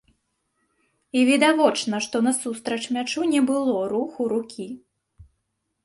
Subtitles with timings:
[1.19, 4.67] І відавочна, што насустрач мячу не было руху рукі.